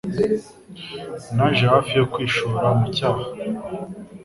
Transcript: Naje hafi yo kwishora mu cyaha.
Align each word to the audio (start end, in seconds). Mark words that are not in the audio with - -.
Naje 1.35 1.63
hafi 1.73 1.91
yo 1.99 2.05
kwishora 2.13 2.67
mu 2.79 2.85
cyaha. 2.95 3.23